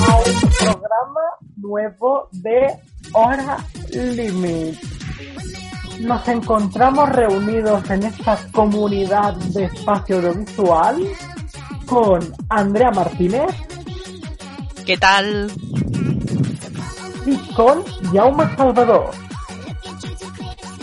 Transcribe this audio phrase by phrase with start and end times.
[0.00, 1.20] a un programa
[1.56, 2.66] nuevo de
[3.12, 3.58] Hora
[3.92, 4.76] Limit.
[6.00, 10.96] Nos encontramos reunidos en esta comunidad de espacio audiovisual
[11.86, 13.50] con Andrea Martínez
[14.84, 15.50] ¿Qué tal?
[17.26, 19.10] y con Jaume Salvador.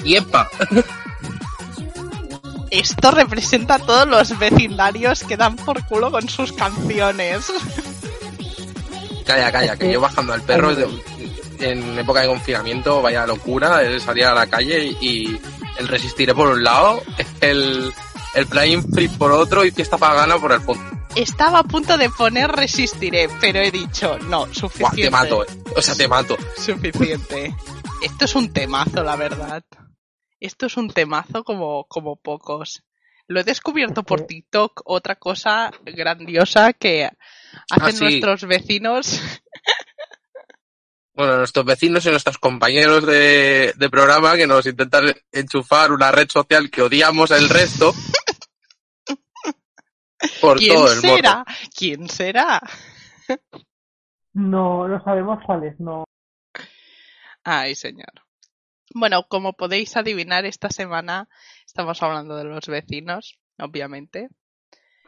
[0.03, 0.49] ¡Yepa!
[2.70, 7.45] Esto representa a todos los vecindarios que dan por culo con sus canciones.
[9.25, 10.72] Calla, calla, que yo bajando al perro
[11.59, 15.39] en época de confinamiento, vaya locura, el salir a la calle y
[15.77, 17.02] el resistiré por un lado,
[17.39, 17.94] el,
[18.34, 20.84] el Flying Free por otro y fiesta pagana por el fondo.
[21.16, 25.03] Estaba a punto de poner resistiré, pero he dicho, no, Buah, suficiente.
[25.03, 25.48] te mato, eh.
[25.75, 26.38] o sea, te mato.
[26.58, 27.56] Suficiente.
[28.02, 29.64] Esto es un temazo, la verdad.
[30.40, 32.84] Esto es un temazo como, como pocos.
[33.28, 34.25] Lo he descubierto por.
[34.25, 37.09] TikTok, otra cosa grandiosa que
[37.70, 38.03] hacen sí.
[38.03, 39.22] nuestros vecinos.
[41.16, 46.28] Bueno, nuestros vecinos y nuestros compañeros de, de programa que nos intentan enchufar una red
[46.28, 47.94] social que odiamos el resto
[50.41, 51.16] por ¿Quién todo el mundo.
[51.16, 51.45] será?
[51.75, 52.61] ¿Quién será?
[54.33, 56.05] No, no sabemos cuál es, no.
[57.43, 58.11] Ay, señor.
[58.95, 61.27] Bueno, como podéis adivinar, esta semana
[61.66, 64.29] estamos hablando de los vecinos, obviamente.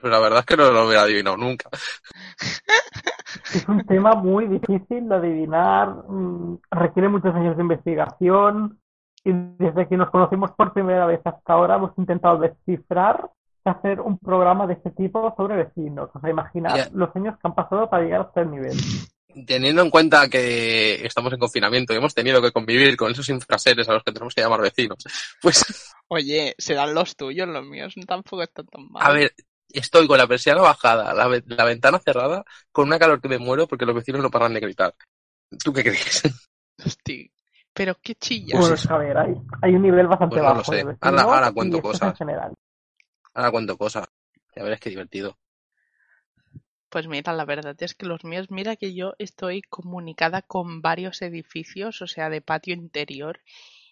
[0.02, 1.70] Pero la verdad es que no lo hubiera adivinado nunca.
[3.54, 8.80] Es un tema muy difícil de adivinar, mm, requiere muchos años de investigación
[9.24, 13.30] y desde que nos conocimos por primera vez hasta ahora hemos intentado descifrar
[13.72, 16.10] hacer un programa de este tipo sobre vecinos.
[16.14, 16.90] O sea, imaginar Ya.
[16.94, 18.78] los años que han pasado para llegar hasta el nivel.
[19.48, 23.88] Teniendo en cuenta que estamos en confinamiento y hemos tenido que convivir con esos infraseres
[23.90, 24.98] a los que tenemos que llamar vecinos,
[25.42, 25.66] pues,
[26.08, 29.04] Oye, serán los tuyos, los míos tampoco están tan mal.
[29.04, 29.34] a ver,
[29.70, 33.40] estoy con la persiana bajada, la, ve- la ventana cerrada, con una calor que me
[33.40, 34.94] muero porque los vecinos no paran de gritar.
[35.64, 36.22] ¿Tú qué crees?
[36.86, 37.30] Hosti,
[37.74, 38.60] pero qué chillas.
[38.60, 39.34] Bueno, a ver, hay,
[39.64, 40.84] hay un nivel bastante Pues no lo bajo sé.
[40.86, 42.10] de Ahora- cuento cosas.
[42.10, 42.54] en general.
[43.36, 44.08] Ahora cuento cosas.
[44.56, 45.38] Ya verás qué divertido.
[46.90, 51.22] Pues mira, la verdad es que los míos, mira que yo estoy comunicada con varios
[51.22, 53.42] edificios, o sea, de patio interior,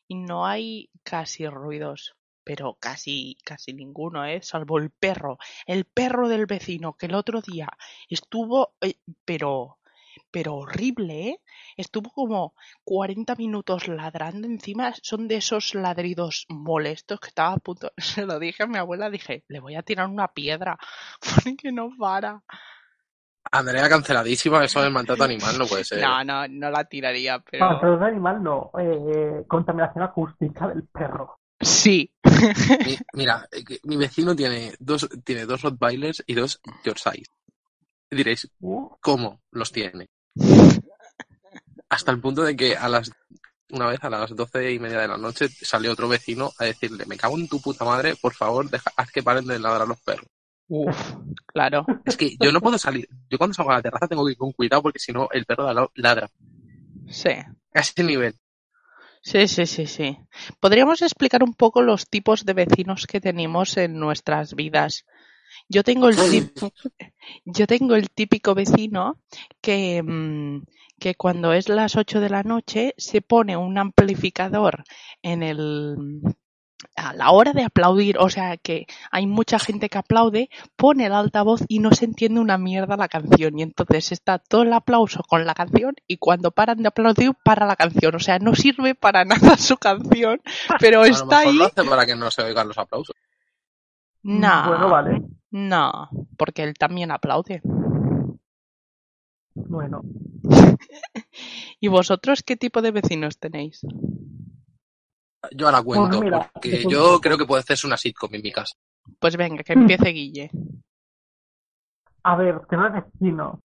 [0.07, 2.15] y no hay casi ruidos,
[2.45, 4.41] pero casi, casi ninguno, ¿eh?
[4.41, 5.37] Salvo el perro,
[5.67, 7.67] el perro del vecino, que el otro día
[8.07, 9.77] estuvo, eh, pero,
[10.33, 11.41] pero horrible, ¿eh?
[11.77, 17.91] Estuvo como 40 minutos ladrando, encima son de esos ladridos molestos que estaba a punto,
[17.97, 20.77] se lo dije a mi abuela, dije, le voy a tirar una piedra,
[21.45, 22.41] porque no para.
[23.51, 26.01] Andrea canceladísima, eso del maltrato animal no puede ser.
[26.01, 31.39] No, no, no la tiraría, pero Maltrato animal no, eh, contaminación acústica del perro.
[31.61, 32.11] sí.
[32.85, 37.23] Mi- mira, eh, mi vecino tiene dos, tiene dos Rottweilers y dos Yorkshire.
[38.09, 40.07] Diréis, Uh, ¿cómo los tiene?
[41.89, 43.11] Hasta el punto de que a las
[43.73, 47.05] una vez a las doce y media de la noche salió otro vecino a decirle,
[47.05, 49.99] me cago en tu puta madre, por favor, deja, haz que paren de ladrar los
[49.99, 50.27] perros.
[50.67, 51.85] Uf, claro.
[52.05, 53.07] Es que yo no puedo salir.
[53.29, 55.45] Yo cuando salgo a la terraza tengo que ir con cuidado porque si no el
[55.45, 56.29] perro de al lado ladra.
[57.07, 57.29] Sí.
[57.29, 58.35] A ese nivel.
[59.21, 60.17] Sí, sí, sí, sí.
[60.59, 65.05] Podríamos explicar un poco los tipos de vecinos que tenemos en nuestras vidas.
[65.69, 66.51] Yo tengo el tip-
[67.45, 69.19] yo tengo el típico vecino
[69.61, 70.63] que, mm,
[70.99, 74.83] que cuando es las 8 de la noche se pone un amplificador
[75.21, 76.21] en el
[76.95, 81.13] a la hora de aplaudir, o sea que hay mucha gente que aplaude, pone el
[81.13, 85.23] altavoz y no se entiende una mierda la canción y entonces está todo el aplauso
[85.23, 88.95] con la canción y cuando paran de aplaudir para la canción, o sea no sirve
[88.95, 90.41] para nada su canción,
[90.79, 91.59] pero A lo está mejor ahí.
[91.59, 93.15] lo hace para que no se oigan los aplausos.
[94.23, 95.21] No, Bueno, vale.
[95.53, 97.61] No, porque él también aplaude.
[99.55, 100.01] Bueno,
[101.79, 103.81] ¿Y vosotros qué tipo de vecinos tenéis?
[105.55, 108.51] Yo ahora cuento, Pues mira, porque yo creo que puede hacerse una sitcom en mi
[108.51, 108.75] casa.
[109.19, 110.49] Pues venga, que empiece Guille.
[112.23, 113.59] a ver, que no es vecino.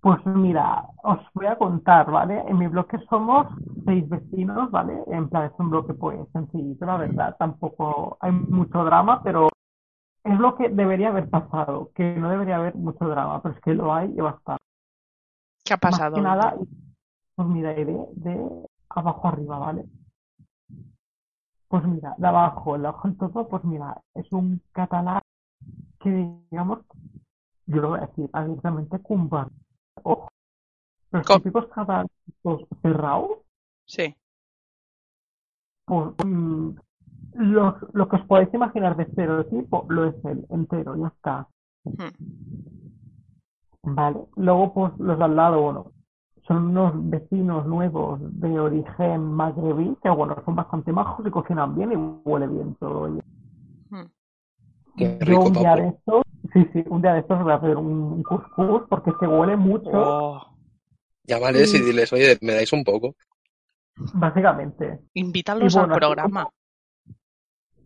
[0.00, 2.42] Pues mira, os voy a contar, ¿vale?
[2.48, 3.46] En mi bloque somos
[3.84, 4.94] seis vecinos, ¿vale?
[5.08, 7.36] En plan, es un bloque pues sencillito, la verdad.
[7.38, 9.48] Tampoco hay mucho drama, pero
[10.24, 13.74] es lo que debería haber pasado, que no debería haber mucho drama, pero es que
[13.74, 14.62] lo hay y bastante.
[15.64, 16.12] ¿Qué ha Más pasado?
[16.12, 16.54] que nada,
[17.36, 19.84] pues mira, iré de abajo arriba, ¿vale?
[21.68, 25.20] Pues mira, de abajo, el abajo del todo, pues mira, es un catalán
[26.00, 26.10] que
[26.50, 26.80] digamos
[27.66, 29.48] yo lo voy a decir abiertamente, cumban.
[30.04, 30.28] Ojo,
[31.12, 32.10] los Co- típicos caballos
[32.82, 33.40] cerrados,
[33.86, 34.16] Sí.
[35.86, 36.70] pues mm,
[37.38, 41.48] los, lo que os podéis imaginar de estereotipo lo es el entero, ya está.
[41.84, 42.08] Hmm.
[43.82, 44.18] Vale.
[44.36, 45.92] Luego, pues los de al lado, bueno,
[46.46, 51.92] son unos vecinos nuevos de origen magrebí, que bueno, son bastante majos y cocinan bien
[51.92, 51.96] y
[52.28, 53.06] huele bien todo.
[53.06, 53.20] ello.
[53.90, 54.06] Hmm.
[54.96, 55.82] Qué Yo rico, un día papo.
[55.82, 59.26] de estos, sí, sí, un día de estos voy a hacer un couscous porque se
[59.26, 60.42] huele mucho, Oh,
[61.24, 61.84] Llámales y Mm.
[61.84, 63.14] diles, oye, ¿me dais un poco?
[64.14, 65.00] básicamente.
[65.14, 66.48] invítalos Y bueno, al así programa.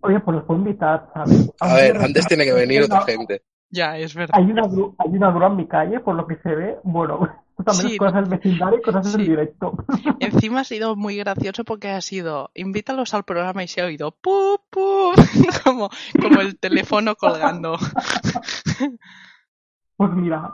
[0.02, 1.50] Oye, pues los puedo invitar, ¿sabes?
[1.60, 3.43] A ver, antes tiene que venir otra gente.
[3.70, 4.34] Ya, es verdad.
[4.37, 6.76] Hay una, gru- hay una grúa en mi calle, por lo que se ve.
[6.82, 7.20] Bueno,
[7.64, 7.96] también Sí.
[7.96, 9.16] cosas del vecindario y cosas Sí.
[9.16, 9.72] del directo.
[10.20, 14.10] Encima ha sido muy gracioso porque ha sido, invítalos al programa y se ha oído
[14.10, 15.12] pu, pu,
[15.64, 15.88] como,
[16.20, 17.78] como el teléfono colgando.
[19.96, 20.52] Pues mira,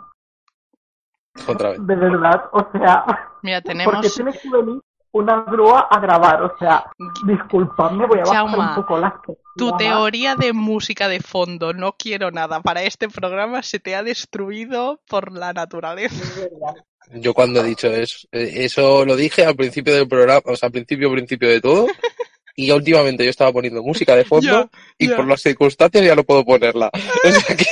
[1.47, 1.87] Otra vez.
[1.87, 3.05] de verdad, o sea,
[3.43, 4.81] Mira, porque tenemos, tiene que venir
[5.13, 6.91] una grúa a grabar, o sea,
[7.25, 9.13] disculpadme, voy a bajar Chauma, un poco las
[9.57, 14.03] tu teoría de música de fondo, no quiero nada, para este programa se te ha
[14.03, 16.25] destruido por la naturaleza.
[17.15, 20.67] Yo cuando he dicho eso, eh, eso lo dije al principio del programa, o sea,
[20.67, 21.87] al principio, principio de todo.
[22.55, 24.69] Y últimamente yo estaba poniendo música de fondo
[24.99, 26.91] y por las circunstancias ya no puedo ponerla.
[27.25, 27.65] O sea que,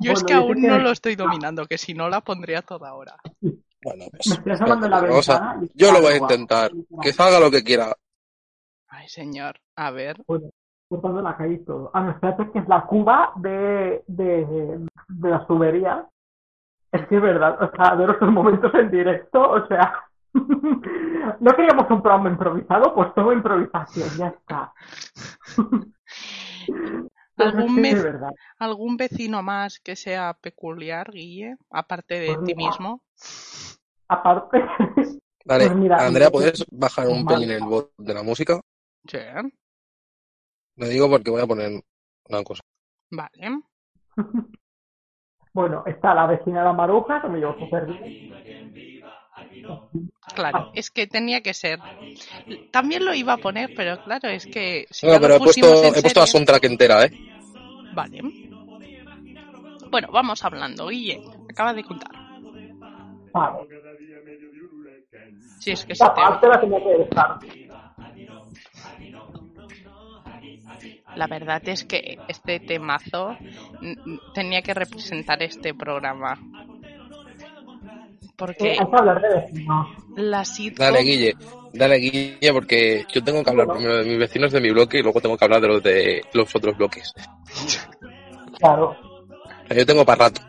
[0.00, 3.16] Yo es que aún no lo estoy dominando, que si no la pondría toda hora.
[3.82, 5.60] bueno, pues, Me estoy asomando la a- ventana.
[5.74, 6.70] yo lo voy a intentar.
[7.02, 7.94] Que salga lo que quiera.
[8.88, 10.22] Ay, señor, a ver.
[10.26, 10.50] Bueno,
[10.88, 11.90] cortando la calle y todo.
[11.94, 16.04] Ah, no, espérate, que es la cuba de, de, de las tuberías.
[16.92, 19.94] Es que es verdad, o sea, ver estos momentos en directo, o sea,
[20.34, 24.72] no queríamos un programa improvisado, pues todo improvisación, ya está.
[27.38, 28.04] ¿Algún, Es.
[28.58, 31.56] ¿Algún vecino más que sea peculiar, Guille?
[31.70, 33.02] Aparte de Pues ti mismo.
[34.12, 34.58] Aparte,
[35.44, 38.60] Vale, Pues mira, Andrea, ¿puedes bajar un pelín el bot de la música?
[39.06, 39.18] Sí,
[40.76, 41.82] Lo digo porque voy a poner
[42.28, 42.62] una cosa.
[43.10, 43.62] vale.
[45.54, 48.32] bueno, está la vecina de la maruja, que me llevo súper bien.
[50.34, 51.78] Claro, es que tenía que ser.
[52.70, 56.02] También lo iba a poner, pero claro, es que si No, pero he puesto, he
[56.02, 57.12] puesto soundtrack entera, ¿eh?
[57.94, 58.20] Vale.
[59.90, 60.88] Bueno, vamos hablando.
[60.88, 62.12] Guille, acaba de contar.
[63.32, 63.66] Vale,
[65.58, 67.38] Si es que parte la tenía que dejar.
[71.14, 73.36] La verdad es que este temazo
[74.34, 76.38] tenía que representar este programa.
[78.36, 79.88] Porque Eh, hay que hablar de vecinos.
[80.16, 80.84] la sitcom...
[80.86, 81.34] Dale, Guille.
[81.74, 85.02] Dale, Guille, porque yo tengo que hablar primero de mis vecinos de mi bloque y
[85.02, 87.12] luego tengo que hablar de los de los otros bloques.
[88.58, 88.96] Claro.
[89.70, 90.40] Yo tengo para rato.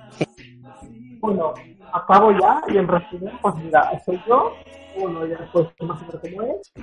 [1.20, 1.54] Bueno,
[1.94, 4.57] acabo ya y en resumen, pues mira, estoy yo,
[4.95, 6.74] bueno, ya después no sé cómo es.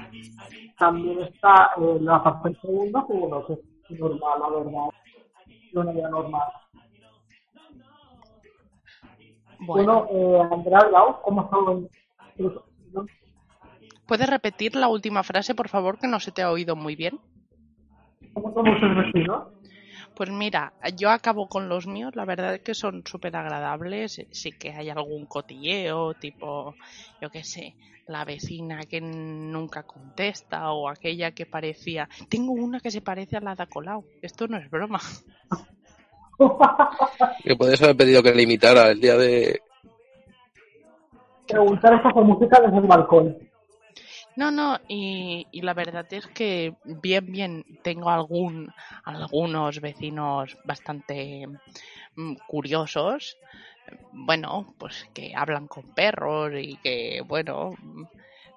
[0.79, 4.91] También está eh, la parte segunda, que bueno, que es normal, la verdad.
[5.73, 6.49] Una vida normal.
[9.59, 11.43] Bueno, Bueno, eh, Andrea Blau, ¿cómo
[12.37, 13.07] vecinos?
[14.07, 17.21] ¿puedes repetir la última frase, por favor, que no se te ha oído muy bien?
[18.33, 19.60] ¿Cómo son vuestros vecinos?
[20.15, 24.53] Pues mira, yo acabo con los míos, la verdad es que son súper agradables, sí
[24.53, 26.75] que hay algún cotilleo, tipo,
[27.23, 27.75] yo qué sé,
[28.07, 32.09] la vecina que nunca contesta o aquella que parecía...
[32.29, 35.01] Tengo una que se parece a la de Colau, esto no es broma.
[37.45, 39.61] Que podéis haber pedido que le imitara el día de...
[41.47, 43.50] Preguntar eso con música desde el balcón.
[44.41, 48.73] No, no, y, y la verdad es que bien, bien, tengo algún,
[49.05, 51.47] algunos vecinos bastante
[52.17, 53.37] mm, curiosos,
[54.13, 57.77] bueno, pues que hablan con perros y que, bueno,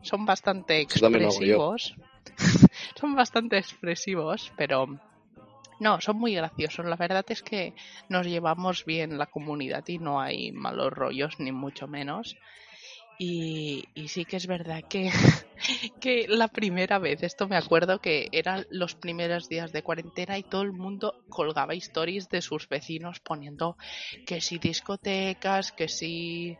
[0.01, 1.93] son bastante expresivos.
[2.95, 4.87] son bastante expresivos, pero
[5.81, 6.85] no, son muy graciosos.
[6.85, 7.73] La verdad es que
[8.07, 12.37] nos llevamos bien la comunidad y no hay malos rollos, ni mucho menos.
[13.19, 15.09] Y, sí que es verdad que,
[16.01, 20.43] que la primera vez, esto me acuerdo que eran los primeros días de cuarentena y
[20.43, 23.77] todo el mundo colgaba stories de sus vecinos poniendo
[24.25, 26.57] que si discotecas, que si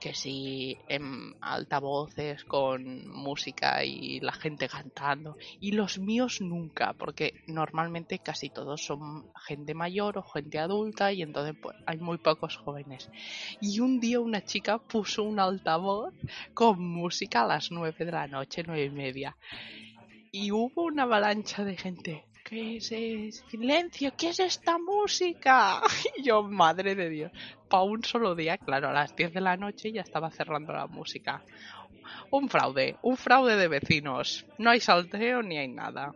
[0.00, 7.34] que si em, altavoces con música y la gente cantando y los míos nunca porque
[7.46, 12.56] normalmente casi todos son gente mayor o gente adulta y entonces pues, hay muy pocos
[12.56, 13.10] jóvenes
[13.60, 16.14] y un día una chica puso un altavoz
[16.54, 19.36] con música a las nueve de la noche, nueve y media.
[20.30, 22.27] y hubo una avalancha de gente.
[22.48, 24.12] ¿Qué es ese silencio?
[24.16, 25.82] ¿Qué es esta música?
[26.16, 27.32] Y yo, madre de Dios.
[27.68, 30.86] Para un solo día, claro, a las 10 de la noche ya estaba cerrando la
[30.86, 31.42] música.
[32.30, 34.46] Un fraude, un fraude de vecinos.
[34.56, 36.14] No hay salteo ni hay nada.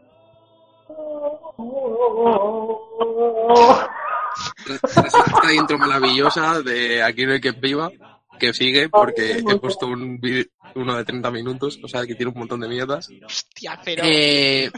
[4.66, 7.90] Esta intro maravillosa de Aquí no hay que viva,
[8.38, 10.46] que sigue porque he puesto un vídeo,
[10.76, 13.10] uno de 30 minutos, o sea que tiene un montón de mierdas.
[13.24, 14.02] Hostia, pero...
[14.06, 14.70] Eh,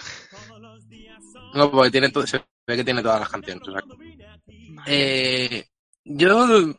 [1.55, 3.67] no, porque tiene todo, se ve que tiene todas las canciones.
[3.67, 3.83] o sea.
[4.87, 5.65] Eh,
[6.05, 6.75] yo,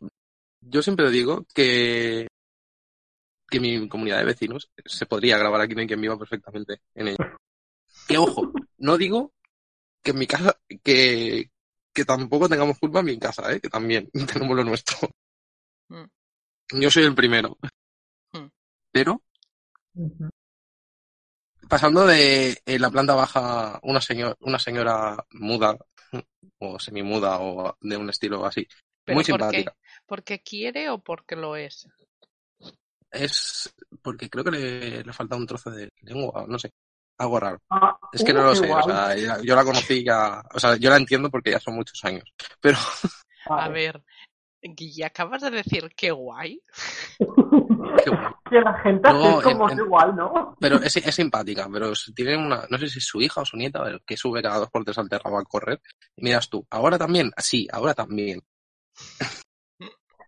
[0.62, 2.28] yo siempre digo que,
[3.48, 7.10] que mi comunidad de vecinos se podría grabar aquí no hay quien viva perfectamente en
[7.10, 7.38] ella.
[8.08, 9.34] Que ojo, no digo
[10.04, 11.50] que en mi casa, que,
[11.94, 13.60] que tampoco tengamos culpa en mi casa, ¿eh?
[13.60, 15.10] que también tenemos lo nuestro.
[15.90, 16.82] Mm.
[16.82, 17.58] Yo soy el primero.
[18.34, 18.48] Mm.
[18.92, 19.22] Pero.
[21.70, 25.78] Pasando de en la planta baja una, señor, una señora muda,
[26.60, 28.68] o semimuda, o de un estilo así,
[29.04, 29.48] ¿Pero muy por qué?
[29.48, 29.76] simpática.
[30.08, 31.88] ¿Porque quiere o porque lo es?
[33.12, 36.72] Es porque creo que le, le falta un trozo de lengua, no sé,
[37.18, 37.60] algo raro.
[37.70, 40.60] Ah, Es que uh, no lo qué sé, o sea, yo la conocí ya, o
[40.60, 42.24] sea, yo la entiendo porque ya son muchos años,
[42.60, 42.78] pero
[43.48, 44.02] A ver,
[44.74, 46.62] Guille, acabas de decir qué guay.
[47.18, 47.26] qué
[48.10, 48.34] guay.
[48.50, 50.56] que la gente No, es como en- en- igual, ¿no?
[50.60, 53.58] Pero es, es simpática, pero tiene una, no sé si es su hija o su
[53.58, 55.82] nieta, pero que sube cada dos por tres al terrabo a correr.
[56.16, 58.42] Y miras tú, ahora también, sí, ahora también.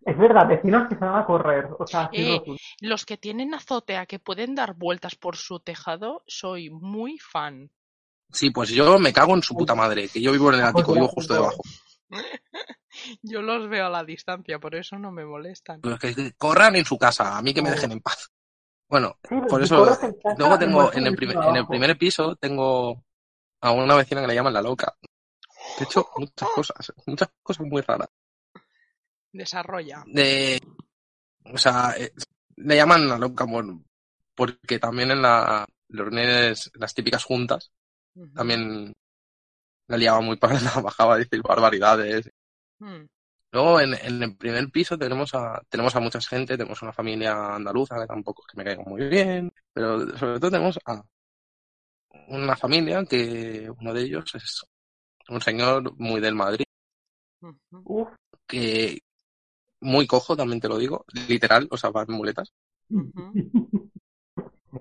[0.05, 1.67] Es verdad, vecinos que se van a correr.
[1.77, 2.41] O sea, Eh.
[2.81, 7.69] Los que tienen azotea que pueden dar vueltas por su tejado, soy muy fan.
[8.31, 10.93] Sí, pues yo me cago en su puta madre, que yo vivo en el ático,
[10.93, 11.61] vivo justo debajo.
[13.21, 15.81] Yo los veo a la distancia, por eso no me molestan.
[15.81, 18.31] Pero que, que corran en su casa, a mí que me dejen en paz.
[18.89, 21.51] Bueno, Sí, por si eso, corres en casa, luego tengo, en el, primer, trabajo.
[21.51, 23.03] en el primer piso, tengo
[23.61, 24.95] a una vecina que le llaman la loca.
[25.77, 28.09] De hecho, muchas cosas, muchas cosas muy raras.
[29.31, 30.03] Desarrolla.
[30.07, 30.59] de
[31.53, 32.11] o sea eh,
[32.55, 33.83] le llaman la loca bueno,
[34.33, 37.71] porque también en la las típicas juntas
[38.33, 38.93] también
[39.87, 42.29] la liaba muy para la bajaba a decir barbaridades
[42.79, 43.07] Mm.
[43.53, 47.55] luego en, en el primer piso tenemos a tenemos a mucha gente tenemos una familia
[47.55, 51.01] andaluza que tampoco es que me caiga muy bien pero sobre todo tenemos a
[52.27, 54.63] una familia que uno de ellos es
[55.29, 56.65] un señor muy del Madrid
[57.41, 57.55] Ujú.
[57.85, 58.09] Uf,
[58.45, 58.99] que
[59.81, 62.53] muy cojo también te lo digo literal o sea va en muletas
[62.89, 63.11] Ujú.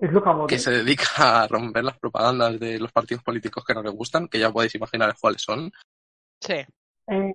[0.01, 3.81] es lo que se dedica a romper las propagandas de los partidos políticos que no
[3.81, 5.71] le gustan, que ya podéis imaginar cuáles son,
[6.39, 6.53] Sí.
[7.09, 7.33] Eh,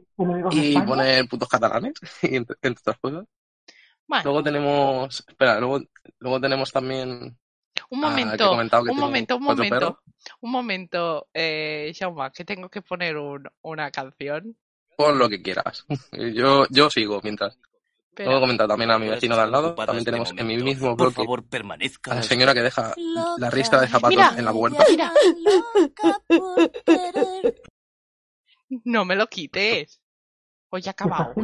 [0.53, 3.25] y poner putos catalanes, y entre, entre otras cosas.
[4.07, 5.81] Bueno, Luego tenemos, espera, luego,
[6.19, 7.09] luego tenemos también,
[7.91, 8.45] un ah, que momento,
[8.85, 9.97] que un momento, un momento, perros.
[10.41, 14.57] un momento, eh, Jaume, que tengo que poner un- una canción.
[14.97, 15.87] pon lo que quieras.
[16.35, 17.59] Yo, yo sigo mientras.
[18.15, 20.47] Pero, Luego he comentado también a mi vecino de al lado, también de tenemos en
[20.47, 22.13] mi mismo Por bloque favor, permanezca.
[22.13, 22.95] a la señora que deja
[23.39, 24.85] la ristra de zapatos Mira, en la puerta.
[24.89, 25.13] mira.
[25.75, 27.63] Loca por querer.
[28.85, 30.01] no me lo quites.
[30.69, 31.35] Hoy ha ¿Qué está acabado.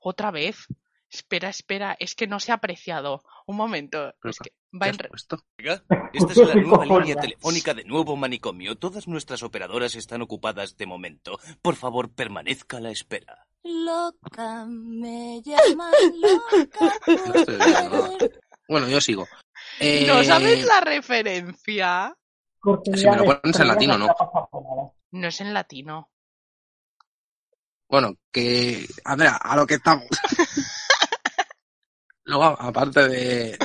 [0.00, 0.66] Otra vez.
[1.14, 3.22] Espera, espera, es que no se ha apreciado.
[3.46, 4.96] Un momento, Pero, es que ¿Qué va en
[6.12, 8.76] Esta es la nueva línea telefónica de Nuevo Manicomio.
[8.76, 11.38] Todas nuestras operadoras están ocupadas de momento.
[11.62, 13.46] Por favor, permanezca a la espera.
[13.62, 18.32] Loca, me llaman loca por.
[18.68, 19.22] Bueno, yo sigo.
[19.22, 22.16] ¿No Eh, sabes la referencia?
[22.92, 24.08] Si me lo pones en latino, ¿no?
[25.12, 26.10] No es en latino.
[27.88, 30.06] Bueno, que, Andrea, a lo que estamos.
[32.26, 33.58] Luego, aparte de,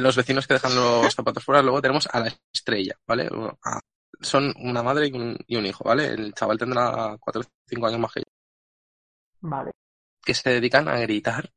[0.00, 3.28] los vecinos que dejan los zapatos fuera, luego tenemos a la estrella, ¿vale?
[3.64, 3.80] A-
[4.20, 6.06] son una madre y un, y un hijo, ¿vale?
[6.06, 8.24] El chaval tendrá 4 o 5 años más que yo,
[9.40, 9.70] Vale.
[10.24, 11.50] que se dedican a gritar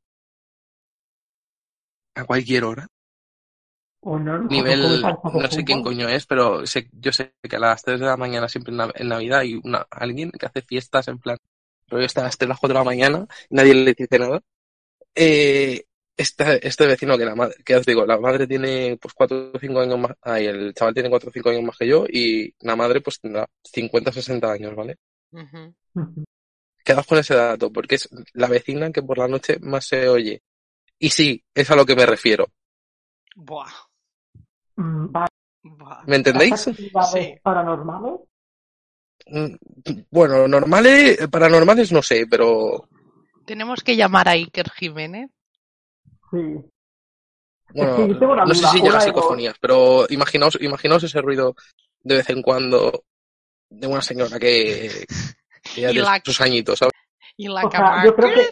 [2.15, 2.87] a cualquier hora.
[4.49, 7.59] Nivel, ¿cómo está el no sé quién coño es, pero sé, yo sé que a
[7.59, 10.61] las 3 de la mañana siempre en, Nav- en Navidad hay una, alguien que hace
[10.61, 11.37] fiestas en plan,
[11.87, 14.41] pero está a las 3 las 4 de la mañana y nadie le dice nada.
[15.19, 15.83] Eh,
[16.15, 19.59] este, este vecino que la madre, que os digo, la madre tiene pues 4 o
[19.59, 22.53] 5 años más, ay, el chaval tiene 4 o 5 años más que yo y
[22.59, 24.97] la madre pues tendrá 50 o 60 años, ¿vale?
[25.31, 25.73] Ujú.
[25.95, 26.23] Ujú.
[26.83, 30.41] Quedaos con ese dato, porque es la vecina que por la noche más se oye.
[30.99, 32.47] Y sí, es a lo que me refiero.
[33.35, 33.71] Buah,
[34.75, 35.07] Mm,
[35.63, 36.03] buah.
[36.05, 36.53] ¿Me entendéis?
[36.53, 37.39] ¿Hace actividades Sí.
[37.41, 38.19] paranormales?
[39.27, 39.55] Mm,
[40.11, 42.87] Bueno, normales, paranormales no sé, pero
[43.47, 45.31] Tenemos que llamar a Iker Jiménez.
[46.29, 46.37] Sí.
[47.73, 51.21] Bueno, Sí, yo tengo una no sé si llega a psicofonías, pero imaginaos, imaginaos ese
[51.21, 51.55] ruido
[52.03, 53.05] de vez en cuando
[53.69, 55.05] de una señora que,
[55.73, 56.93] que ya Y tiene la- sus añitos, ¿sabes?
[57.37, 58.05] Y la O sea, cama.
[58.05, 58.49] yo creo que.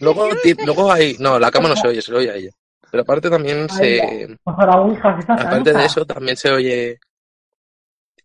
[0.00, 0.28] Luego,
[0.62, 2.50] luego hay, no, la cama no se oye, se le oye a ella.
[2.90, 6.98] Pero aparte también Ay, se, Pues ahora, hija, esa aparte de eso también se oye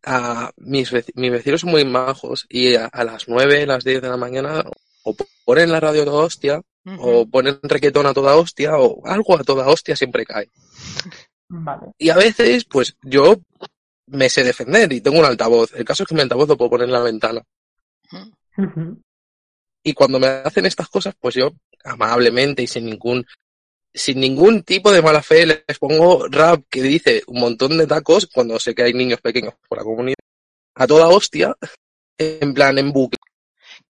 [0.03, 4.01] a mis, veci- mis vecinos son muy majos y a, a las 9, las 10
[4.01, 4.63] de la mañana
[5.03, 5.15] o
[5.45, 6.61] ponen la radio a toda hostia
[6.97, 10.49] o ponen requetón a toda hostia o algo a toda hostia siempre cae.
[11.49, 11.93] Vale.
[11.97, 13.37] Y a veces, pues yo
[14.05, 15.73] me sé defender y tengo un altavoz.
[15.73, 17.41] El caso es que mi altavoz lo puedo poner en la ventana.
[19.83, 21.51] Y cuando me hacen estas cosas, pues yo
[21.83, 23.25] amablemente y sin ningún
[23.91, 28.27] sin ningún tipo de mala fe les pongo rap que dice un montón de tacos
[28.27, 30.19] cuando sé que hay niños pequeños por la comunidad
[30.75, 31.55] a toda hostia
[32.17, 33.18] en plan en bucle.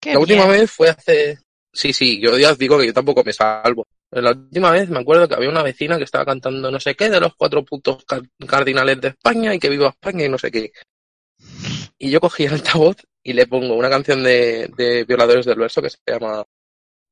[0.01, 1.37] Qué la última vez fue hace
[1.73, 3.85] sí, sí, yo ya os digo que yo tampoco me salvo.
[4.11, 7.09] La última vez me acuerdo que había una vecina que estaba cantando no sé qué
[7.09, 10.51] de los cuatro puntos car- cardinales de España y que viva España y no sé
[10.51, 10.71] qué.
[11.97, 15.81] Y yo cogí el altavoz y le pongo una canción de, de Violadores del Verso
[15.81, 16.43] que se llama,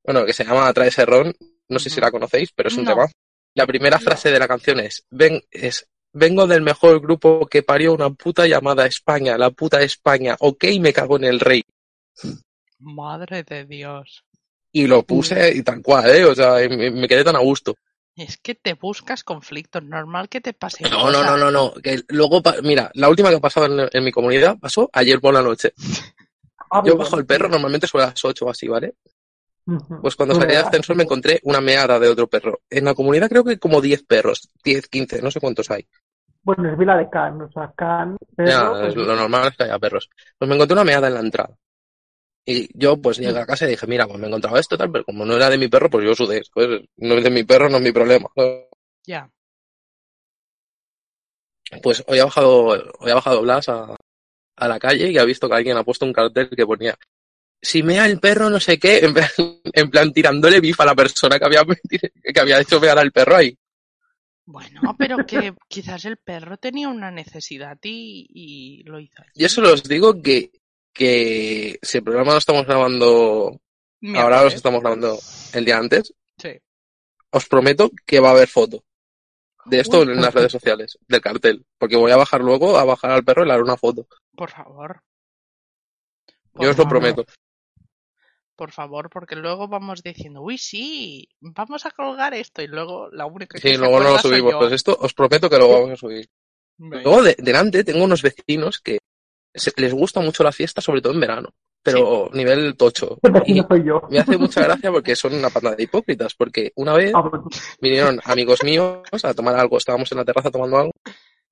[0.06, 1.34] bueno, que se llama Trae ese ron,
[1.70, 2.92] no sé si la conocéis, pero es un No.
[2.92, 3.08] tema.
[3.56, 7.94] La primera frase de la canción es, ven, es, vengo del mejor grupo que parió
[7.94, 11.64] una puta llamada España, la puta España, ok, me cago en el rey.
[12.80, 14.24] Madre de Dios.
[14.72, 16.26] Y lo puse y tal cual, ¿eh?
[16.26, 17.76] O sea, me, me quedé tan a gusto.
[18.16, 19.84] Es que te buscas conflictos.
[19.84, 20.84] Normal que te pase.
[20.84, 21.26] No, no, cosas.
[21.32, 21.74] no, no, no.
[21.82, 25.34] Que luego, mira, la última que ha pasado en, en mi comunidad pasó ayer por
[25.34, 25.74] la noche.
[26.70, 28.96] Ah, Yo bajo el perro normalmente sobre las 8 o así, ¿vale?
[30.02, 32.60] Pues cuando salí del ascensor me encontré una meada de otro perro.
[32.70, 35.88] En la comunidad creo que como 10 perros, 10, 15, no sé cuántos hay.
[36.44, 39.56] Bueno, es Vila de Can, o sea, Can, Ya, perro, es- pues, lo normal es
[39.56, 40.10] que haya perros.
[40.38, 41.56] Pues me encontré una meada en la entrada.
[42.50, 44.90] Y yo pues llegué a casa y dije, mira, pues me he encontrado esto tal,
[44.90, 46.42] pero como no era de mi perro, pues yo sudé.
[46.54, 48.30] Pues no es de mi perro, no es mi problema.
[49.06, 49.30] Ya.
[51.84, 52.68] Pues hoy ha bajado,
[53.00, 53.96] hoy ha bajado Blas a,
[54.56, 56.98] a la calle y ha visto que alguien ha puesto un cartel que ponía
[57.62, 59.30] si mea el perro no sé qué, en plan,
[59.74, 61.64] en plan tirándole bifa a la persona que había,
[62.34, 63.58] que había hecho mear al perro ahí.
[64.46, 69.32] Bueno, pero que quizás el perro tenía una necesidad y, y lo hizo así.
[69.36, 70.52] Y eso os digo que,
[70.98, 73.60] que si el programa lo estamos grabando,
[74.02, 74.24] Miércoles.
[74.24, 75.18] ahora lo estamos grabando
[75.54, 76.50] el día antes, Sí.
[77.32, 78.84] os prometo que va a haber foto
[79.66, 80.12] de esto Uy.
[80.12, 81.66] en las redes sociales, del cartel.
[81.78, 84.08] Porque voy a bajar luego, a bajar al perro y le haré una foto.
[84.36, 85.02] Por favor.
[86.56, 87.26] Yo os lo prometo.
[88.56, 92.62] Por favor, porque luego vamos diciendo, uy, sí, vamos a colgar esto.
[92.64, 94.56] Y luego la única que Sí, se luego no lo subimos.
[94.56, 96.28] Pues esto os prometo que lo vamos a subir.
[96.80, 98.98] Luego, de- delante, tengo unos vecinos que
[99.58, 101.50] se- les gusta mucho la fiesta, sobre todo en verano,
[101.84, 103.18] pero nivel tocho.
[103.46, 104.02] Y soy yo.
[104.10, 107.30] me hace mucha gracia porque son una panda de hipócritas, porque una vez Ah,
[107.82, 110.92] vinieron amigos míos a tomar algo, estábamos en la terraza tomando algo,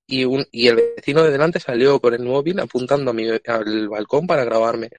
[0.07, 3.89] y, un, y el vecino de delante salió con el móvil apuntando a mi, al
[3.89, 4.89] balcón para grabarme,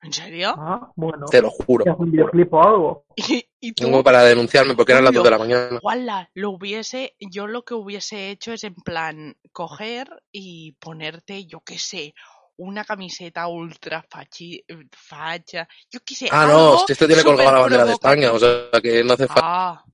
[0.00, 0.54] ¿En serio?
[0.56, 1.26] ah, bueno.
[1.26, 1.84] te lo juro.
[1.84, 3.04] ¿Qué hace un videoclip o algo?
[3.16, 5.22] Y, y tú, Tengo para denunciarme porque eran las Julio.
[5.22, 5.80] 2 de la mañana.
[5.82, 11.60] Guala, lo hubiese, yo lo que hubiese hecho es en plan coger y ponerte, yo
[11.60, 12.14] qué sé,
[12.58, 16.28] una camiseta ultra fachi, facha, yo qué sé.
[16.30, 19.26] Ah, algo no, esto tiene colgada la bandera de España, o sea que no hace
[19.26, 19.42] falta.
[19.44, 19.84] Ah,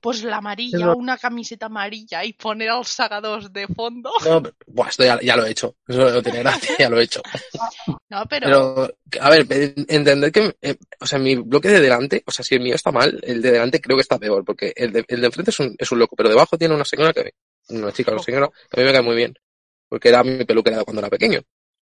[0.00, 4.10] pues la amarilla, una camiseta amarilla y poner al Sagados de fondo.
[4.24, 5.76] No, pero- buah, esto ya, ya lo he hecho.
[5.86, 7.22] Eso no tiene gracia, ya lo he hecho.
[8.08, 8.46] No, pero,
[9.08, 9.46] Pero, a ver,
[9.88, 12.90] entender que, eh, o sea, mi bloque de delante, o sea, si el mío está
[12.92, 15.60] mal, el de delante creo que está peor, porque el de, el de enfrente es
[15.60, 17.32] un, es un loco, pero debajo tiene una señora que,
[17.68, 19.34] una chica, una señora, que a mí me cae muy bien,
[19.88, 21.40] porque era mi peluquera cuando era pequeño.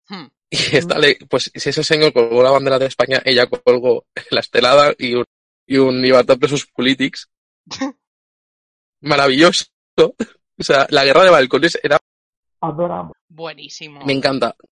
[0.09, 4.07] hmm, Y está, le- pues, si ese señor colgó la bandera de España, ella colgó
[4.31, 5.24] la estelada y un,
[5.66, 7.28] y un Libertad Presos Politics.
[9.00, 9.66] Maravilloso.
[9.96, 11.98] O sea, la guerra de balcones era,
[12.61, 13.12] Adoramos.
[13.28, 14.54] buenísimo, me encanta.
[14.61, 14.68] Es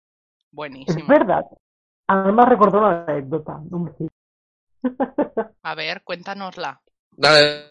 [0.52, 1.08] buenísimo.
[1.08, 1.46] verdad.
[2.08, 3.60] Además recordó una anécdota.
[5.64, 6.82] A ver, cuéntanosla.
[7.18, 7.66] Nada,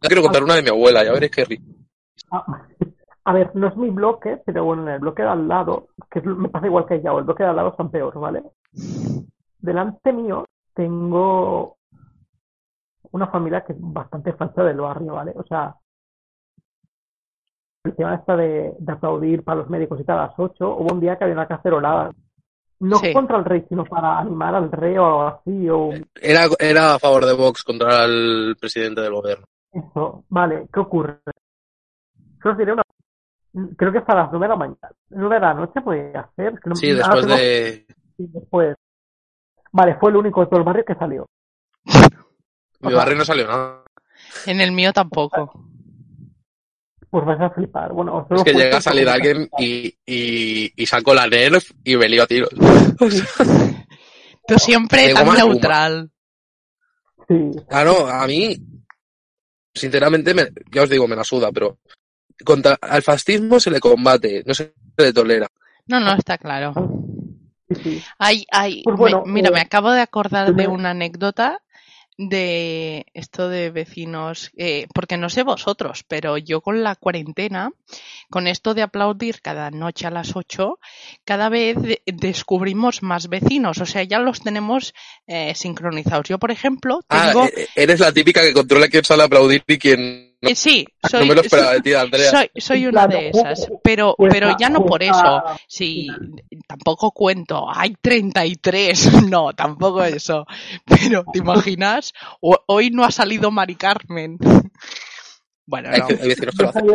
[0.00, 1.86] quiero contar una de mi abuela, ya veréis que ri-
[2.30, 2.44] Ah,
[3.24, 6.20] A ver, no es mi bloque, pero bueno, en el bloque de al lado, que
[6.20, 8.42] es- me pasa igual que ella, o el bloque de al lado están peor, ¿vale?
[9.58, 11.75] Delante mío tengo
[13.16, 15.32] una familia que es bastante falsa del barrio, ¿vale?
[15.36, 15.74] O sea,
[17.84, 20.92] el tema esta de, de aplaudir para los médicos y tal a las 8, hubo
[20.94, 22.10] un día que había una cacerolada.
[22.78, 23.12] No Sí.
[23.14, 26.98] contra el rey, sino para animar al rey o algo así, o Era, era a
[26.98, 29.46] favor de Vox contra el presidente del gobierno.
[29.72, 31.18] Eso, vale, ¿qué ocurre?
[32.44, 32.82] Yo os diré una...
[33.78, 34.90] Creo que hasta las nueve de la mañana.
[35.08, 36.52] nueve de la noche podía hacer.
[36.54, 37.86] es que no- Sí, después tengo- de...
[38.18, 38.76] sí, después.
[39.72, 41.26] Vale, fue el único de todo el barrio que salió.
[42.80, 42.96] Mi Ajá.
[42.96, 43.82] barrio no salió nada.
[44.46, 45.64] En el mío tampoco.
[47.10, 47.92] pues vais a flipar.
[47.92, 52.08] Bueno, Es que llega a salir alguien y, y, y saco la nerf y me
[52.08, 52.50] lío a tiros.
[54.46, 56.10] Tú siempre Tengo tan neutral.
[57.28, 57.34] Sí,
[57.68, 58.56] claro, a mí,
[59.74, 61.78] sinceramente, me- ya os digo, me la suda, pero
[62.44, 65.48] contra al fascismo se le combate, no se le tolera.
[65.88, 66.72] No, no, está claro.
[67.68, 68.02] sí, sí.
[68.18, 71.60] Ay, ay, Pues me- bueno, mira, eh, me acabo de acordar de una anécdota
[72.18, 77.70] de esto de vecinos, eh, porque no sé vosotros, pero yo con la cuarentena,
[78.30, 80.78] con esto de aplaudir cada noche a las 8,
[81.24, 84.94] cada vez de- descubrimos más vecinos, o sea, ya los tenemos
[85.26, 86.28] eh, sincronizados.
[86.28, 87.44] Yo, por ejemplo, Ah, tengo...
[87.46, 90.48] e- eres la típica que controla quién sale a aplaudir y quién no.
[90.50, 92.30] eh, sí, soy, no me lo esperaba de ti, Andrea.
[92.30, 95.42] soy, soy una de esas, pero, jueza- pero ya no por eso.
[95.66, 96.08] Sí,
[96.66, 100.46] tampoco cuento, hay 33, no, tampoco eso.
[100.84, 102.12] Pero, ¿te imaginas?
[102.40, 104.38] O- hoy no ha salido Mari Carmen.
[105.68, 106.86] Bueno, Hay, no, hay vecinos que lo hacen.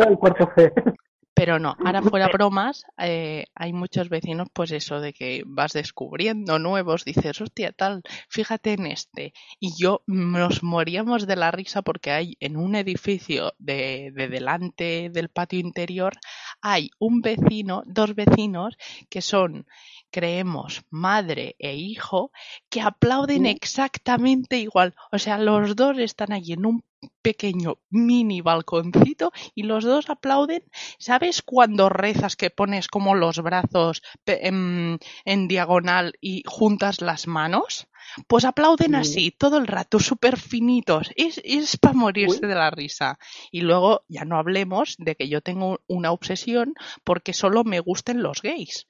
[1.42, 6.60] Pero no, ahora fuera bromas, eh, hay muchos vecinos, pues eso, de que vas descubriendo
[6.60, 9.32] nuevos, dices, hostia, tal, fíjate en este.
[9.58, 15.10] Y yo nos moríamos de la risa porque hay en un edificio de, de delante
[15.12, 16.12] del patio interior,
[16.60, 18.76] hay un vecino, dos vecinos
[19.10, 19.66] que son,
[20.12, 22.30] creemos, madre e hijo,
[22.70, 24.94] que aplauden exactamente igual.
[25.10, 26.84] O sea, los dos están allí en un
[27.22, 30.64] pequeño mini balconcito y los dos aplauden.
[30.98, 37.86] ¿Sabes cuando rezas que pones como los brazos en, en diagonal y juntas las manos?
[38.26, 38.96] Pues aplauden Sí.
[38.96, 41.10] así todo el rato, súper finitos.
[41.16, 42.48] Es, es para morirse Uy.
[42.48, 43.18] de la risa.
[43.50, 48.22] Y luego ya no hablemos de que yo tengo una obsesión porque solo me gusten
[48.22, 48.86] los gays.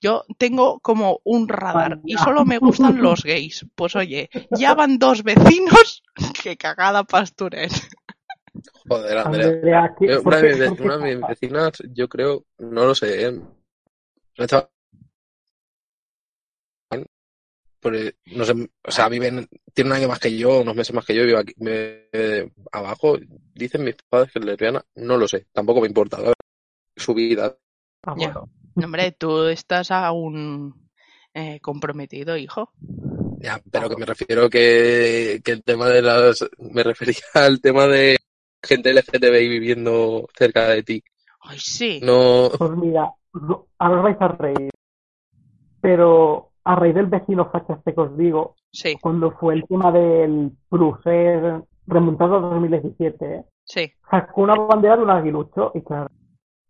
[0.00, 3.66] Yo tengo como un radar y solo me gustan los gays.
[3.74, 6.02] Pues oye, ya van dos vecinos.
[6.42, 7.70] Qué cagada pasturen.
[8.88, 9.46] Joder, Andrea.
[9.48, 12.94] Andrea, ¿qué- Yo- por Una qué- de, mis, una de vecinas, yo creo, no lo
[12.94, 13.32] sé, ¿eh?
[14.38, 14.46] No
[18.44, 21.24] sé, o sea, viven, tiene un año más que yo, unos meses más que yo,
[21.24, 23.16] vivo aquí, me- eh, abajo,
[23.54, 26.34] dicen mis padres que es lesbiana, no lo sé, tampoco me importa, la verdad.
[26.96, 27.56] su vida.
[28.04, 28.48] Ah, bueno.
[28.76, 30.88] Hombre, tú estás aún
[31.34, 32.70] eh, comprometido, hijo.
[33.38, 37.86] Ya, pero que me refiero que, que el tema de las, me refería al tema
[37.86, 38.16] de
[38.62, 41.04] gente LGTBI viviendo cerca de ti.
[41.40, 42.00] Ay, sí.
[42.02, 43.12] No, Pues mira,
[43.78, 44.70] ahora vais a reír.
[45.80, 49.90] Pero a raíz del vecino facha este que os digo, Sí, cuando fue el tema
[49.90, 53.44] del Pruser remontado a 2017, ¿eh?
[53.64, 53.90] sí.
[54.10, 56.10] sacó una bandera de un aguilucho y claro,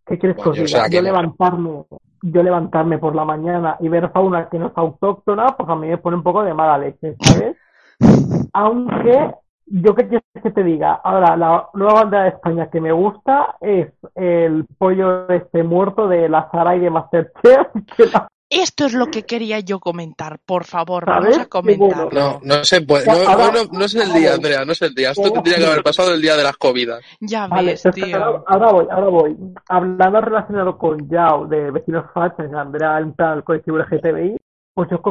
[0.06, 0.66] ¿qué quieres que o diga?
[0.68, 1.84] sea, Yo levantarme,
[2.22, 5.88] yo levantarme por la mañana y ver fauna que no es autóctona, pues a mí
[5.88, 7.56] me pone un poco de mala leche, ¿sabes?
[8.52, 9.34] Aunque
[9.66, 13.56] yo qué quieres que te diga, ahora la nueva bandera de España que me gusta
[13.60, 18.92] es el pollo este muerto de la Sara y de Masterchef, que la- Esto es
[18.94, 20.38] lo que quería yo comentar.
[20.46, 22.10] Por favor, vamos a comentarlo.
[22.12, 24.94] no, no se puede, no, no, no, no es el día, Andrea, no es el
[24.94, 25.10] día.
[25.10, 27.02] Esto tendría que haber pasado el día de las comidas.
[27.20, 28.44] Ya Vale, ves, pues ahora, tío.
[28.46, 29.36] ahora voy, ahora voy.
[29.68, 34.36] Hablando relacionado con Yao, de vecinos fachas, Andrea entra al colectivo LGTBI,
[34.74, 35.02] pues yo.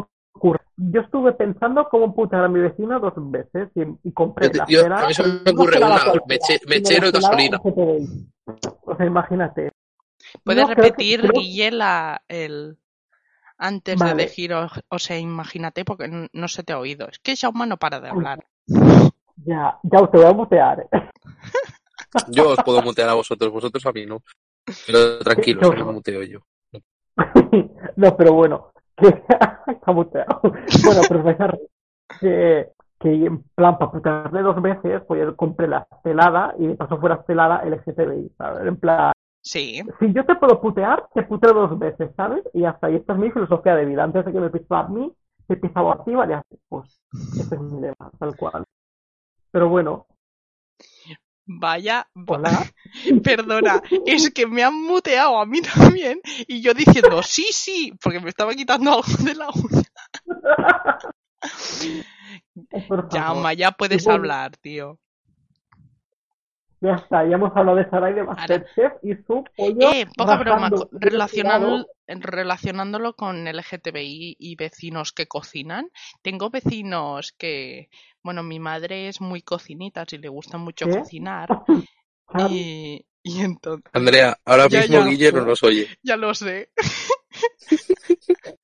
[0.77, 4.65] Yo estuve pensando cómo putear a mi vecina dos veces y, y compré Yo la
[4.67, 5.03] yo- cera.
[5.03, 7.61] a mí se me ocurre una, meche- mechero y gasolina.
[7.63, 9.71] O sea, imagínate.
[10.43, 12.77] ¿Puedes que- repetir, creo- Guille, la, el
[13.57, 14.15] antes Vale.
[14.15, 17.07] de elegir, o, o sea, imagínate, porque no se te ha oído.
[17.07, 18.45] Es que Jaume no para de hablar.
[18.67, 20.87] Ya, ya te voy a mutear.
[22.29, 24.21] Yo os puedo mutear a vosotros, vosotros a mí no.
[24.85, 26.39] Pero tranquilos, Qué que me muteo yo.
[27.95, 30.41] no, pero bueno, que está muteado.
[30.41, 31.57] Bueno, pero os vais a.
[32.19, 36.75] Que, que en plan, para putearle dos veces, pues yo compré la estelada y de
[36.75, 38.67] paso fuera estelada LGTBI, ¿sabes?
[38.67, 39.11] En plan,
[39.45, 39.83] Sí.
[39.99, 42.43] si yo te puedo putear, te puteo dos veces, ¿sabes?
[42.53, 44.03] Y hasta ahí, esta es mi filosofía de vida.
[44.03, 45.13] Antes de que me pisaba a mí,
[45.47, 46.57] te pisaba a ti, vale, así.
[46.67, 46.99] Pues,
[47.39, 48.63] ese es mi lema, tal cual.
[49.51, 50.07] Pero bueno,
[51.47, 52.63] Vaya, va- hola.
[53.23, 58.19] perdona, es que me han muteado a mí también y yo diciendo sí, sí, porque
[58.19, 59.83] me estaba quitando algo de la uña.
[63.11, 64.97] Jaume, ya puedes hablar, tío.
[66.85, 70.69] Ya está, ya hemos hablado de Sarai de Masterchef y su pollo Eh, poca broma,
[71.33, 71.87] helado.
[72.07, 75.89] relacionándolo con LGTBI y vecinos que cocinan.
[76.21, 77.89] Tengo vecinos que,
[78.23, 80.99] bueno, mi madre es muy cocinita, si le gusta mucho ¿Qué?
[80.99, 81.49] cocinar.
[82.37, 85.05] Y, y entonces, Andrea, ahora Ya, mismo ya.
[85.09, 85.87] Guille no nos oye.
[86.03, 86.71] ya lo sé.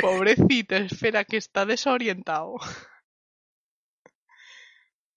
[0.00, 2.54] Pobrecito, espera que está desorientado.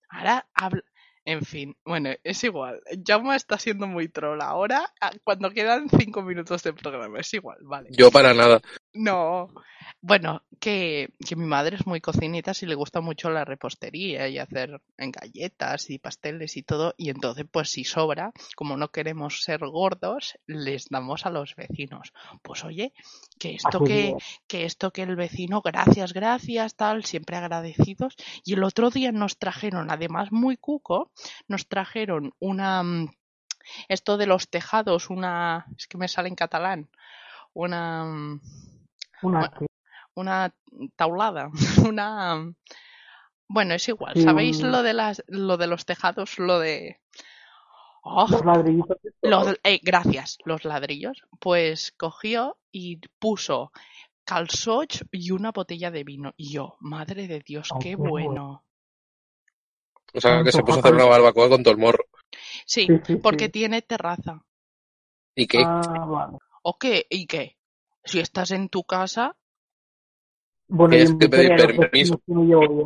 [0.09, 0.83] Ahora habla-
[1.25, 2.81] En fin, bueno, es igual.
[3.03, 7.19] Jaume está siendo muy troll ahora, ah, cuando quedan cinco minutos de programa.
[7.19, 7.89] Es igual, vale.
[7.91, 8.61] Yo para nada.
[8.93, 9.49] No.
[10.01, 14.37] Bueno, que, que mi madre es muy cocinita y le gusta mucho la repostería y
[14.37, 16.93] hacer en galletas y pasteles y todo.
[16.95, 22.13] Y entonces, pues si sobra, como no queremos ser gordos, les damos a los vecinos.
[22.43, 22.93] Pues oye,
[23.39, 24.15] que esto Así que,
[24.47, 28.15] que esto que el vecino, gracias, gracias, tal, siempre agradecidos.
[28.43, 31.11] Y el otro día nos trajeron, además muy cuco,
[31.47, 33.09] nos trajeron una mm,
[33.89, 36.89] esto de los tejados, una es que me sale en catalán,
[37.53, 38.41] una mm,
[39.21, 39.49] Una
[40.15, 40.53] una
[40.97, 41.49] taulada,
[41.87, 42.53] una
[43.47, 46.99] bueno, es igual, Sí, ¿sabéis un- lo de las lo de los tejados, lo de
[48.03, 48.27] ¡Oh!
[48.27, 48.97] los ladrillitos.
[49.03, 49.31] estos.
[49.31, 51.23] Los, eh, gracias, los ladrillos.
[51.39, 53.71] Pues cogió y puso
[54.25, 56.33] calzoch y una botella de vino.
[56.37, 58.09] Y yo, madre de Dios, Oh, qué qué bueno.
[58.09, 58.64] bueno.
[60.15, 62.05] O sea, que se puso a hacer una barbacoa con todo el morro.
[62.65, 63.51] Sí, Sí, sí, porque sí.
[63.51, 64.41] tiene terraza.
[65.35, 65.59] ¿Y qué?
[65.65, 66.37] Ah, vale.
[66.63, 67.05] ¿O qué?
[67.09, 67.57] ¿Y qué?
[68.03, 69.35] Si estás en tu casa,
[70.67, 72.19] Bueno, Tienes que pedir permiso.
[72.27, 72.79] no, en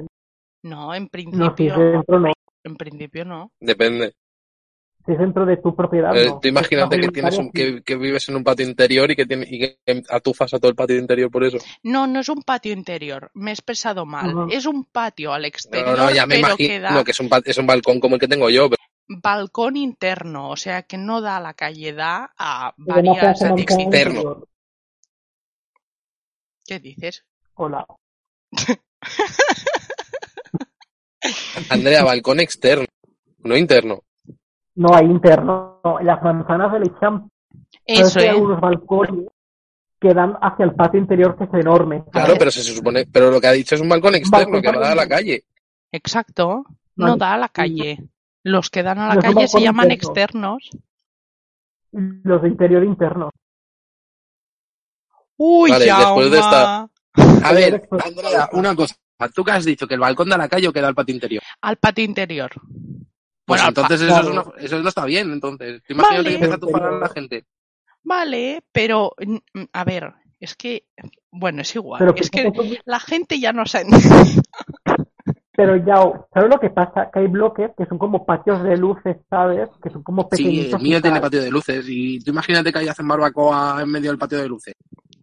[0.63, 2.34] No, si principio, no.
[2.63, 3.52] en principio no.
[3.60, 4.13] Depende.
[5.10, 6.39] Si es dentro de tu propiedad, Eh, no.
[6.39, 9.26] tú imagínate que es tienes un, que, que vives en un patio interior y que,
[9.26, 11.58] tiene, y que atufas a todo el patio interior por eso.
[11.82, 13.32] No, no es un patio interior.
[13.34, 14.48] Me he expresado mal.
[14.52, 17.19] Es un patio al No, exterior, no, ya me pero imagino que da que es
[17.19, 18.69] un, pa- es un balcón como el que tengo yo.
[18.69, 20.52] pero- balcón interno.
[20.52, 24.43] O sea, que no da a la calle, da a varias externo.
[26.67, 27.26] ¿Qué dices?
[27.56, 27.84] Hola.
[31.69, 32.86] Andrea, balcón externo,
[33.39, 34.04] no interno.
[34.80, 35.80] No hay interno.
[35.84, 37.30] No, Las manzanas se le echan.
[37.86, 38.34] Eso ¿sabes que hay es.
[38.36, 39.26] algunos balcones
[40.00, 42.04] que dan hacia el patio interior que es enorme.
[42.12, 44.80] Claro, pero se supone, pero lo que ha dicho es un balcón externo Balcón que
[44.80, 45.44] va a la calle.
[45.92, 46.63] Exacto.
[46.96, 47.98] No, No da a la calle.
[48.44, 50.13] Los que dan a la Los calle se llaman interno.
[50.13, 50.70] externos.
[51.92, 53.30] Los de interior interno.
[55.38, 56.89] Uy, Vale, después de esta-.
[57.44, 57.88] A ver.
[58.06, 58.96] Andrea, una cosa.
[59.34, 59.86] ¿Tú que has dicho?
[59.88, 61.44] ¿Que el balcón da a la calle o que da al patio interior?
[61.62, 62.52] Al patio interior.
[63.49, 65.31] Pues Bueno, pa- entonces eso, es una- eso no está bien.
[65.33, 66.23] Entonces, Vale.
[66.23, 67.45] que empieza a tufar a la gente.
[68.03, 69.13] Vale, pero
[69.73, 70.85] a ver, es que
[71.31, 71.99] bueno, es igual.
[71.99, 73.83] Pero, es que que- la gente ya no se
[75.51, 75.95] pero ya,
[76.33, 77.09] ¿sabes lo que pasa?
[77.13, 79.67] Que hay bloques que son como patios de luces, ¿sabes?
[79.83, 80.73] Que son como Sí, pequeñitos.
[80.79, 81.85] el mío tiene patio de luces.
[81.89, 84.73] Y tú imagínate que ahí hacen barbacoa en medio del patio de luces.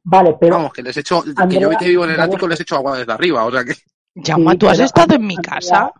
[0.05, 2.61] Vale, pero Vamos, que les echo, que Andrea, yo que vivo en el ático les
[2.61, 3.45] echo agua desde arriba.
[3.47, 3.75] O sea que.
[4.23, 5.93] Jaume, Sí, ¿tú has pero estado en mi Andrea- casa?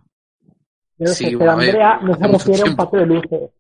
[0.99, 3.51] Yo Sí, sé, pero Andrea no se refiere a un patio de luces.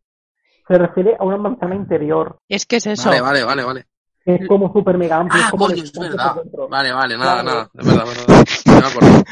[0.68, 2.38] Se refiere a una manzana interior.
[2.48, 3.08] Es que es eso.
[3.08, 3.86] Vale, vale, vale, vale.
[4.24, 5.40] Es como súper mega amplio.
[5.40, 6.36] Ah, es como coño, es verdad.
[6.68, 7.44] Vale, vale, nada, Claro.
[7.44, 7.70] nada.
[7.74, 8.44] Es verdad, verdad.
[8.66, 9.24] No me acuerdo.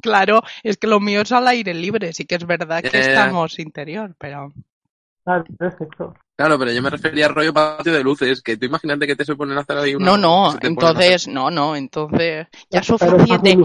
[0.00, 3.00] Claro, es que lo mío es al aire libre, sí que es verdad que Eh.
[3.00, 4.52] estamos interior, pero
[5.24, 6.14] Claro, es eso.
[6.36, 9.24] Claro, pero yo me refería al rollo patio de luces, que tú imagínate que te
[9.24, 10.12] se ponen a hacer ahí una...
[10.12, 13.58] no, no, entonces, no, no, entonces ya suficiente,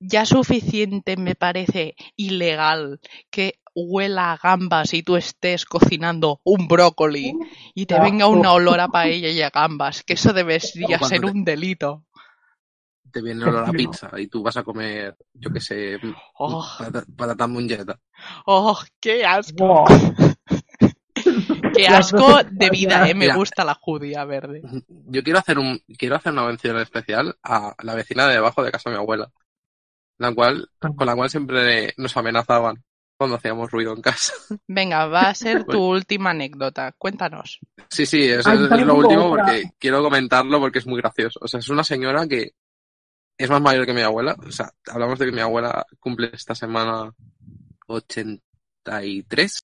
[0.00, 7.38] ya suficiente me parece ilegal que huela a gambas y tú estés cocinando un brócoli
[7.74, 11.32] y te venga una olor a paella y a gambas, que eso debería ser te-
[11.32, 12.04] un delito.
[13.12, 15.98] Te viene olor a pizza y tú vas a comer, yo qué sé,
[16.38, 18.00] Oh, patata, patata muñeta.
[18.46, 19.84] oh, qué asco.
[21.74, 23.36] Qué asco de vida, eh, me Mira.
[23.36, 24.62] gusta la judía verde.
[24.88, 28.70] Yo quiero hacer un quiero hacer una mención especial a la vecina de debajo de
[28.72, 29.30] casa de mi abuela,
[30.18, 32.82] la cual con la cual siempre nos amenazaban
[33.16, 34.32] cuando hacíamos ruido en casa.
[34.66, 37.58] Venga, va a ser tu última anécdota, cuéntanos.
[37.90, 39.44] Sí, sí, eso Ay, es, es lo último otra.
[39.44, 41.38] porque quiero comentarlo porque es muy gracioso.
[41.42, 42.52] O sea, es una señora que
[43.36, 44.34] es más mayor que mi abuela.
[44.46, 47.12] O sea, hablamos de que mi abuela cumple esta semana
[47.86, 49.62] 83,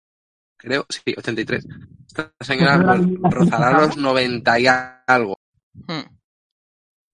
[0.67, 0.87] creo.
[0.89, 1.67] Sí, 83.
[2.09, 4.67] Esta señora Pues la rozará los 90 y
[5.07, 5.39] algo.
[5.75, 6.17] Hmm.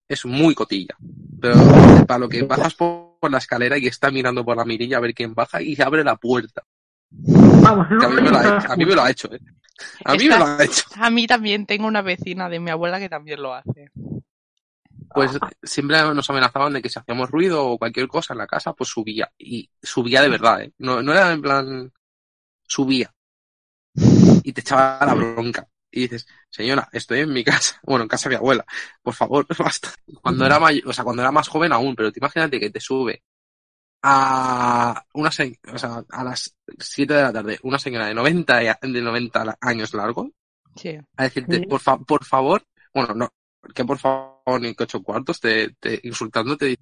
[0.08, 0.96] Es muy cotilla.
[1.40, 1.56] Pero
[2.06, 5.00] para lo que bajas por, por la escalera y está mirando por la mirilla a
[5.00, 6.62] ver quién baja y se abre la puerta.
[7.10, 9.40] Vamos, a mí me lo ha hecho, a mí me lo ha hecho, ¿eh?
[10.04, 10.84] A mí me lo ha hecho.
[10.96, 13.90] A mí también tengo una vecina de mi abuela que también lo hace.
[15.14, 18.72] pues siempre nos amenazaban de que si hacíamos ruido o cualquier cosa en la casa,
[18.72, 19.30] pues subía.
[19.36, 20.72] Y subía de verdad, ¿eh?
[20.78, 21.92] No, no era en plan,
[22.66, 23.12] subía.
[23.94, 25.68] Y te echaba la bronca.
[25.90, 28.64] Y dices, señora, estoy en mi casa, bueno, en casa de mi abuela,
[29.02, 29.90] por favor, basta.
[30.22, 32.81] Cuando era mayor, o sea, cuando era más joven aún, pero te imagínate que te
[32.81, 33.22] sube
[34.05, 38.62] a una se- o sea, a las 7 de la tarde, una señora de 90,
[38.64, 40.31] y- de 90 años largo,
[40.74, 40.98] Sí.
[41.16, 41.66] a decirte, Sí.
[41.66, 43.28] por, fa- por favor, bueno, no,
[43.74, 46.78] que por favor ni que ocho cuartos, te, te insultándote,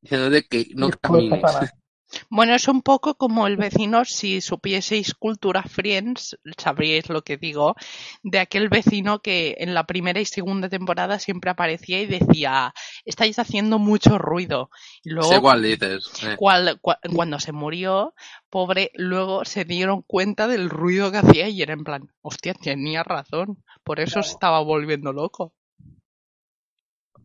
[0.00, 1.42] diciéndote que no camines.
[2.30, 7.74] Bueno, es un poco como el vecino, si supieseis Cultura Friends, sabríais lo que digo,
[8.22, 12.72] de aquel vecino que en la primera y segunda temporada siempre aparecía y decía,
[13.04, 14.70] estáis haciendo mucho ruido.
[15.02, 16.10] Y luego, Sé cuál dices.
[16.24, 16.36] eh.
[16.38, 16.80] cual-
[17.14, 18.14] cuando se murió,
[18.50, 23.02] pobre, luego se dieron cuenta del ruido que hacía y era en plan, hostia, tenía
[23.02, 25.52] razón, por eso se estaba volviendo loco.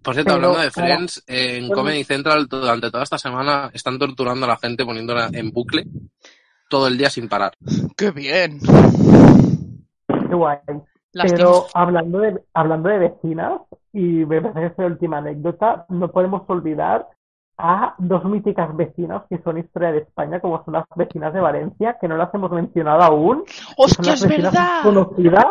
[0.04, 1.76] Por cierto, Pero, hablando de para- Friends, en Bueno.
[1.76, 5.86] Comedy Central durante toda esta semana están torturando a la gente poniéndola en bucle
[6.70, 7.52] todo el día sin parar.
[7.96, 8.60] ¡Qué bien!
[10.08, 10.58] Qué guay.
[11.14, 11.38] Lástima.
[11.38, 13.62] Pero hablando de, hablando de vecinas,
[13.94, 17.08] y me parece que es la última anécdota, no podemos olvidar
[17.58, 21.98] a dos míticas vecinas que son historia de España, como son las vecinas de Valencia,
[22.00, 23.44] que no las hemos mencionado aún.
[23.46, 24.82] son ¡Hostia, las es vecinas verdad!
[24.84, 25.46] conocidas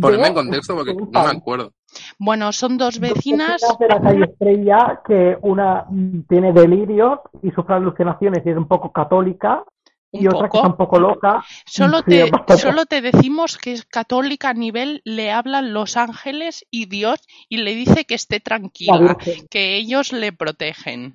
[0.00, 1.72] Ponedme de- en contexto porque no me acuerdo.
[2.18, 3.60] Bueno, son dos vecinas.
[3.78, 5.86] de la calle Estrella, que una
[6.28, 9.64] tiene delirios y sufre alucinaciones y es un poco católica,
[10.12, 10.56] y otra que poco.
[10.58, 11.44] está un poco loca.
[11.66, 15.96] Solo Sí, te, bastante- solo te decimos que es católica a nivel, le hablan los
[15.96, 19.16] ángeles y Dios y le dice que esté La tranquila,
[19.50, 21.14] que ellos le protegen.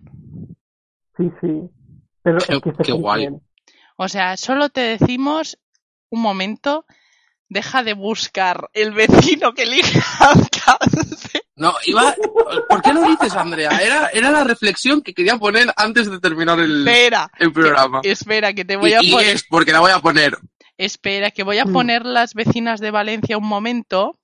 [1.17, 1.61] Sí, sí.
[2.21, 3.29] Pero Qué- es que qué guay.
[3.95, 5.57] O sea, solo te decimos
[6.09, 6.85] un momento,
[7.49, 11.41] deja de buscar el vecino que elige alcalde.
[11.55, 12.15] No, iba.
[12.69, 13.69] ¿Por qué lo dices, Andrea?
[13.83, 17.99] Era, era la reflexión que quería poner antes de terminar el, Espera, el programa.
[18.03, 19.35] espera, que te voy Y, a y poner.
[19.35, 20.37] es porque la voy a poner.
[20.77, 21.73] Espera, que voy a Mm.
[21.73, 24.17] poner las vecinas de Valencia un momento.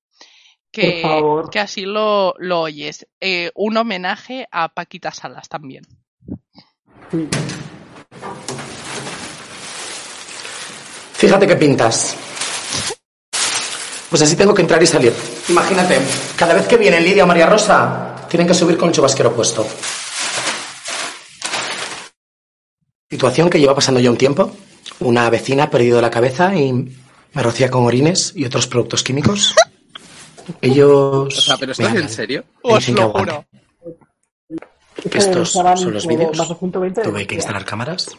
[0.71, 1.49] Que, Por favor.
[1.49, 3.05] que así lo, lo oyes.
[3.21, 5.83] Eh, un homenaje a Paquita Salas también.
[7.11, 7.27] Sí.
[11.13, 12.15] Fíjate qué pintas.
[14.09, 15.13] Pues así tengo que entrar y salir.
[15.49, 15.99] Imagínate,
[16.35, 19.65] cada vez que vienen Lidia o María Rosa, tienen que subir con el chubasquero puesto.
[23.09, 24.51] Situación que lleva pasando ya un tiempo.
[24.99, 29.55] Una vecina ha perdido la cabeza y me rocía con orines y otros productos químicos.
[30.61, 31.37] Ellos.
[31.37, 32.43] O sea, ¿pero estás en serio?
[32.61, 33.45] Os lo juro.
[35.13, 36.37] Estos son los vídeos.
[36.37, 38.09] más de 120 Tuve que instalar cámaras.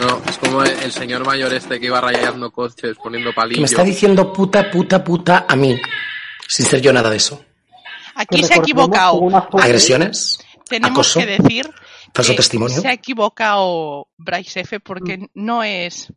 [0.00, 3.34] No, es como el, el señor mayor este que iba rayando coches, poniendo Que me
[3.34, 3.70] palillos.
[3.70, 5.78] está diciendo puta, puta, puta a mí.
[6.48, 7.44] Sin ser yo nada de eso.
[8.14, 9.20] Aquí se ha equivocado.
[9.58, 10.38] Agresiones.
[10.68, 11.70] Tenemos acoso, que decir
[12.14, 12.80] falso que testimonio.
[12.80, 16.12] se ha equivocado Bryce F porque no es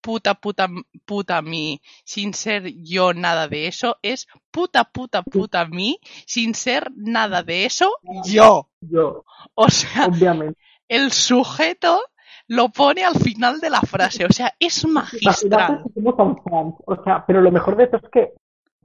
[0.00, 0.68] puta, puta,
[1.04, 3.98] puta a mí sin ser yo nada de eso.
[4.02, 7.92] Es puta, puta, puta a mí sin ser nada de eso
[8.24, 8.68] yo.
[8.80, 10.58] Yo, O sea, obviamente.
[10.88, 12.02] el sujeto
[12.48, 14.24] lo pone al final de la frase.
[14.24, 15.82] O sea, es magistral.
[16.04, 18.32] O sea, pero lo mejor de esto es que,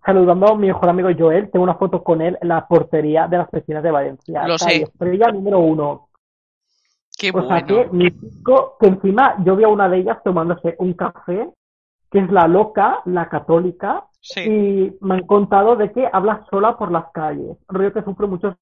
[0.06, 3.38] saludando a mi mejor amigo Joel, tengo una foto con él en la portería de
[3.38, 4.48] las vecinas de Valencia.
[4.48, 4.84] Lo sé.
[4.84, 6.10] Estrella número uno.
[7.17, 7.93] Qué O sea, que bueno.
[7.93, 11.50] mi chico, que encima yo vi a una de ellas tomándose un café,
[12.12, 14.41] que es la loca, la católica, Sí.
[14.41, 17.58] y me han contado de que habla sola por las calles.
[17.70, 18.56] Rollo que sufre muchos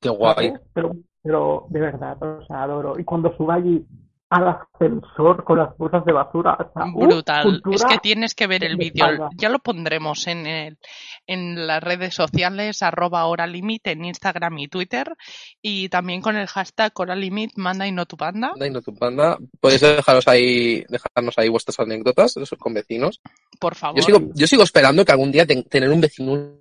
[0.00, 0.54] Qué guay.
[0.72, 2.98] pero, pero de verdad, o sea, adoro.
[2.98, 3.86] Y cuando sube allí
[4.32, 6.84] al ascensor con las bolsas de basura, o sea.
[6.94, 7.60] Brutal.
[7.72, 9.28] Es que tienes que ver el de vídeo.
[9.36, 10.78] Ya lo pondremos en, el,
[11.26, 15.16] en las redes sociales, arroba hora limit en Instagram y Twitter.
[15.60, 18.52] Y también con el hashtag hora limit manda y no tu panda.
[18.54, 19.36] Anda y no tu panda.
[19.60, 23.20] Podéis dejaros ahí, dejarnos ahí vuestras anécdotas con vecinos.
[23.58, 23.96] Por favor.
[23.98, 26.52] Yo sigo, yo sigo esperando que algún día ten- tener un vecino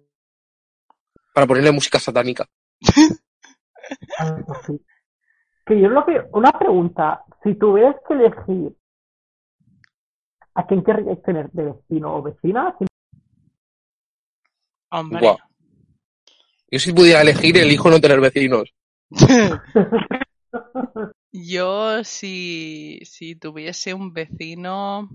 [1.35, 2.47] para ponerle música satánica.
[4.65, 4.81] Sí.
[5.65, 8.75] Que yo lo que, una pregunta, si tuvieras que elegir
[10.55, 12.87] a quién querrías tener de vecino o vecina, ¿quién-
[14.91, 15.35] Hombre.
[16.71, 18.73] Yo si pudiera elegir, elijo no tener vecinos.
[21.31, 25.09] Yo si, si tuviese un vecino,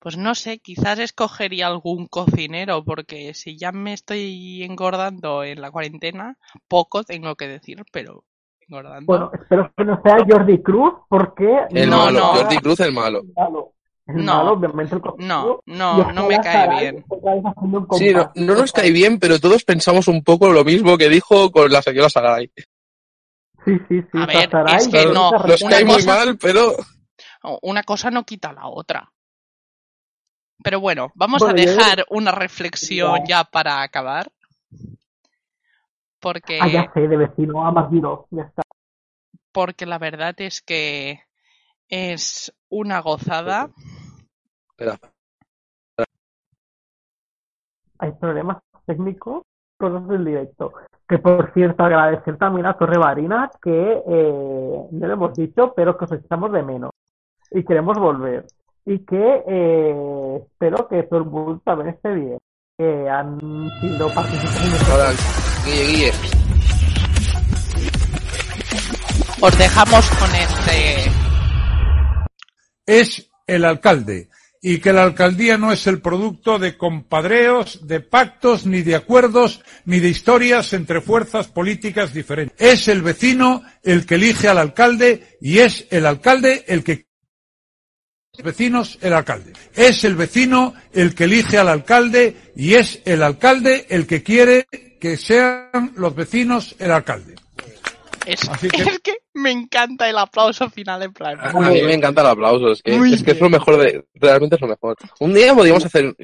[0.00, 5.70] pues no sé, quizás escogería algún cocinero, porque si ya me estoy engordando en la
[5.70, 6.36] cuarentena,
[6.68, 8.24] poco tengo que decir, pero
[8.60, 9.06] engordando.
[9.06, 12.26] bueno, espero que no sea Jordi Cruz, porque El No, malo, no.
[12.34, 13.20] Jordi Cruz el malo.
[13.20, 13.72] El malo.
[14.06, 14.36] El No.
[14.36, 15.62] malo, obviamente el cocinero.
[15.66, 17.04] No, no, no me cae bien.
[17.98, 21.70] Sí, no, nos cae bien, pero todos pensamos un poco lo mismo que dijo con
[21.70, 22.50] la señora Saray.
[23.64, 24.18] Sí, sí, sí.
[24.18, 26.76] A ver, Saray es que no, Nos cae muy mal, pero
[27.62, 29.10] Una cosa no quita la otra.
[30.62, 33.42] Pero bueno, vamos Bueno, a yo- dejar una reflexión Ya.
[33.42, 34.26] ya para acabar.
[36.20, 38.62] Porque, Ah, ya sé, de vecino a más Giro, ya está.
[39.52, 41.20] porque la verdad es que
[41.88, 43.70] es una gozada.
[44.70, 44.98] Espera.
[48.00, 49.42] Hay problemas técnicos.
[49.80, 50.72] cosas del directo.
[51.08, 53.70] Que por cierto, agradecer también a Torre Barinas, que
[54.04, 56.90] eh, no lo hemos dicho, pero que os echamos de menos.
[57.52, 58.44] Y queremos volver.
[58.90, 62.38] Y que eh, espero que todo el mundo también esté bien.
[62.78, 63.38] Que han
[63.82, 65.62] sido participantes.
[65.66, 66.12] Guille, Guille.
[69.42, 71.10] Os dejamos con este.
[72.86, 74.30] es el alcalde
[74.62, 79.62] y que la alcaldía no es el producto de compadreos, de pactos, ni de acuerdos,
[79.84, 82.56] ni de historias entre fuerzas políticas diferentes.
[82.58, 87.07] Es el vecino el que elige al alcalde y es el alcalde el que
[88.42, 89.52] vecinos el alcalde.
[89.74, 94.66] Es el vecino el que elige al alcalde y es el alcalde el que quiere
[95.00, 97.34] que sean los vecinos el alcalde.
[98.26, 101.38] Es, Así que- es que me encanta el aplauso final en plan.
[101.40, 104.56] A mí me encanta el aplauso, es que, es que es lo mejor de, realmente
[104.56, 104.96] es lo mejor.
[105.20, 106.14] Un día podríamos hacer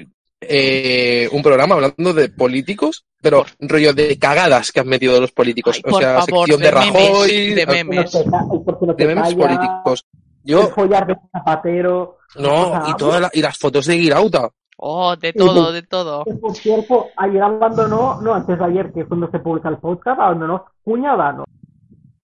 [0.40, 5.80] eh, un programa hablando de políticos, pero rollo de cagadas que han metido los políticos.
[5.82, 8.12] Ay, o sea, favor, sección de, de memes, Rajoy, de memes.
[8.12, 10.04] de memes callas,
[10.44, 10.64] políticos.
[10.64, 12.18] el Yo, follar de Zapatero.
[12.36, 14.50] no, O sea, y todas la- y las fotos de Girauta.
[14.76, 16.24] Oh, de todo, de todo.
[16.24, 19.78] que, por cierto, ayer abandonó, no, antes de ayer, que es cuando se publica el
[19.78, 21.44] podcast, abandonó Cuña Dano.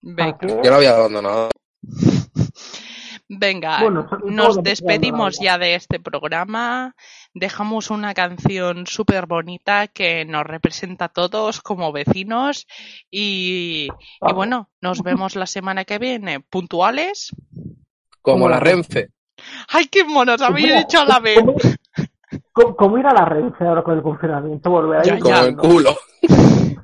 [0.01, 1.49] Venga, Yo lo había abandonado.
[3.29, 3.79] venga.
[3.81, 6.95] Bueno, nos de despedimos ya de este programa.
[7.33, 12.67] Dejamos una canción súper bonita que nos representa a todos como vecinos.
[13.09, 13.87] Y,
[14.27, 16.41] y bueno, nos vemos la semana que viene.
[16.41, 17.31] ¿Puntuales?
[18.21, 19.09] Como la Renfe.
[19.69, 20.41] ¡Ay, qué monos!
[20.41, 21.39] Habéis ¿Cómo- dicho a la vez.
[22.53, 24.69] ¿Cómo, cómo, ir a la Renfe ahora con el confinamiento?
[24.69, 25.41] Volver a Ya, ir Como ya.
[25.45, 25.97] el culo.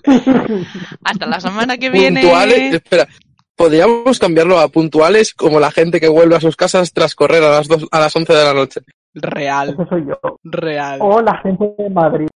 [1.04, 2.22] Hasta la semana que viene.
[2.22, 3.08] Puntuales, espera.
[3.56, 7.50] Podríamos cambiarlo a puntuales como la gente que vuelve a sus casas tras correr a
[7.50, 8.82] las dos, a las 11 de la noche.
[9.16, 10.20] Real, Ese soy yo.
[10.44, 12.28] real, O la gente de Madrid.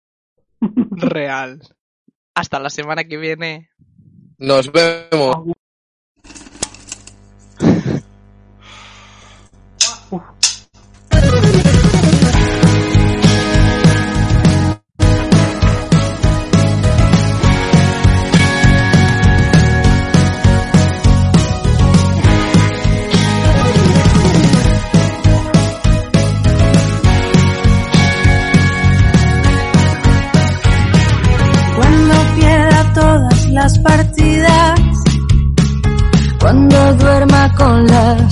[0.91, 1.61] real.
[2.33, 3.69] Hasta la semana que viene.
[4.39, 5.35] Nos vemos.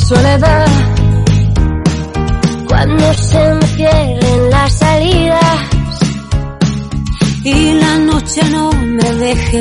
[0.10, 0.66] Soledad,
[2.68, 5.60] cuando se me las salidas
[7.44, 9.60] y la noche no me deje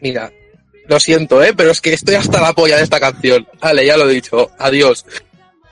[0.00, 0.32] Mira,
[0.86, 1.52] lo siento, ¿eh?
[1.56, 3.46] Pero es que estoy hasta la polla de esta canción.
[3.60, 4.50] Vale, ya lo he dicho.
[4.58, 5.04] Adiós.